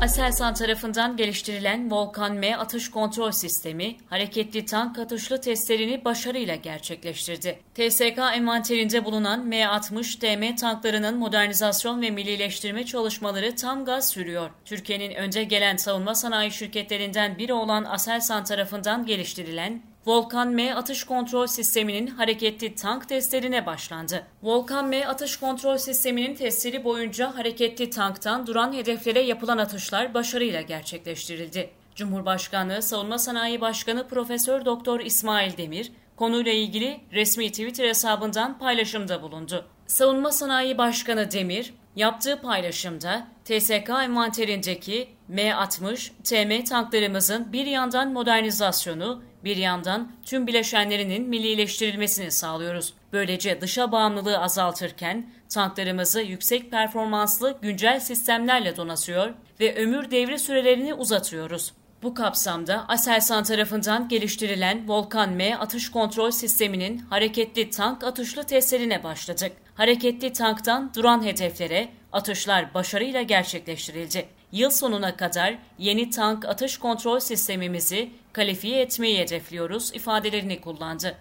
[0.00, 7.58] Aselsan tarafından geliştirilen Volkan M atış kontrol sistemi hareketli tank atışlı testlerini başarıyla gerçekleştirdi.
[7.74, 14.50] TSK envanterinde bulunan M60 DM tanklarının modernizasyon ve millileştirme çalışmaları tam gaz sürüyor.
[14.64, 21.46] Türkiye'nin önce gelen savunma sanayi şirketlerinden biri olan Aselsan tarafından geliştirilen Volkan M atış kontrol
[21.46, 24.26] sisteminin hareketli tank testlerine başlandı.
[24.42, 31.70] Volkan M atış kontrol sisteminin testleri boyunca hareketli tanktan duran hedeflere yapılan atışlar başarıyla gerçekleştirildi.
[31.94, 39.66] Cumhurbaşkanlığı Savunma Sanayi Başkanı Profesör Doktor İsmail Demir konuyla ilgili resmi Twitter hesabından paylaşımda bulundu.
[39.86, 49.56] Savunma Sanayi Başkanı Demir, yaptığı paylaşımda TSK envanterindeki M60 TM tanklarımızın bir yandan modernizasyonu, bir
[49.56, 52.94] yandan tüm bileşenlerinin millileştirilmesini sağlıyoruz.
[53.12, 61.72] Böylece dışa bağımlılığı azaltırken tanklarımızı yüksek performanslı güncel sistemlerle donatıyor ve ömür devri sürelerini uzatıyoruz.
[62.02, 69.52] Bu kapsamda Aselsan tarafından geliştirilen Volkan M atış kontrol sisteminin hareketli tank atışlı testlerine başladık.
[69.74, 74.28] Hareketli tanktan duran hedeflere atışlar başarıyla gerçekleştirildi.
[74.52, 81.16] Yıl sonuna kadar yeni tank atış kontrol sistemimizi kalifiye etmeyi hedefliyoruz ifadelerini kullandı.